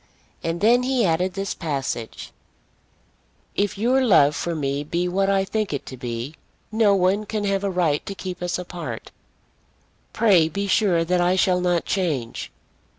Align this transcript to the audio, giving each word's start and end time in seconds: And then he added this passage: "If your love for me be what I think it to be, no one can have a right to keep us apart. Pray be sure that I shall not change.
And 0.43 0.61
then 0.61 0.81
he 0.81 1.05
added 1.05 1.35
this 1.35 1.53
passage: 1.53 2.31
"If 3.55 3.77
your 3.77 4.03
love 4.03 4.35
for 4.35 4.55
me 4.55 4.83
be 4.83 5.07
what 5.07 5.29
I 5.29 5.45
think 5.45 5.73
it 5.73 5.85
to 5.85 5.95
be, 5.95 6.33
no 6.71 6.95
one 6.95 7.27
can 7.27 7.43
have 7.43 7.63
a 7.63 7.69
right 7.69 8.03
to 8.07 8.15
keep 8.15 8.41
us 8.41 8.57
apart. 8.57 9.11
Pray 10.11 10.49
be 10.49 10.65
sure 10.65 11.03
that 11.05 11.21
I 11.21 11.35
shall 11.35 11.61
not 11.61 11.85
change. 11.85 12.51